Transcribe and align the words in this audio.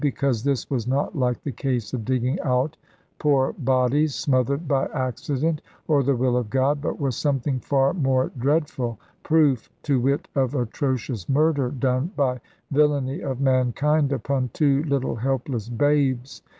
Because 0.03 0.43
this 0.43 0.67
was 0.67 0.87
not 0.87 1.15
like 1.15 1.43
the 1.43 1.51
case 1.51 1.93
of 1.93 2.05
digging 2.05 2.39
out 2.39 2.75
poor 3.19 3.53
bodies 3.53 4.15
smothered 4.15 4.67
by 4.67 4.85
accident 4.87 5.61
or 5.87 6.01
the 6.01 6.15
will 6.15 6.35
of 6.37 6.49
God, 6.49 6.81
but 6.81 6.99
was 6.99 7.15
something 7.15 7.59
far 7.59 7.93
more 7.93 8.31
dreadful; 8.35 8.97
proof, 9.21 9.69
to 9.83 9.99
wit, 9.99 10.27
of 10.33 10.55
atrocious 10.55 11.29
murder 11.29 11.69
done 11.69 12.09
by 12.17 12.39
villany 12.71 13.21
of 13.21 13.41
mankind 13.41 14.11
upon 14.11 14.49
two 14.53 14.83
little 14.85 15.17
helpless 15.17 15.69
babes. 15.69 16.41